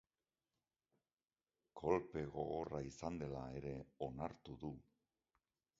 Kolpe 1.81 2.23
gogorra 2.39 2.81
izan 2.89 3.21
dela 3.25 3.45
ere 3.61 3.77
onartu 4.09 4.59
du. 4.65 4.75